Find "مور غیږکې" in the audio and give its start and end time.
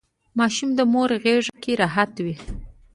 0.93-1.73